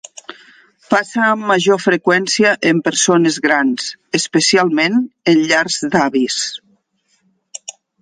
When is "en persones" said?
2.71-3.39